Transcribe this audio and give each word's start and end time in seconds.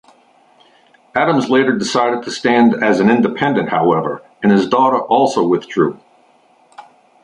Adams 1.13 1.47
later 1.51 1.77
decided 1.77 2.23
to 2.23 2.31
stand 2.31 2.73
as 2.83 2.99
an 2.99 3.07
independent, 3.11 3.69
however, 3.69 4.23
and 4.41 4.51
his 4.51 4.67
daughter 4.67 4.97
also 4.97 5.47
withdrew. 5.47 5.99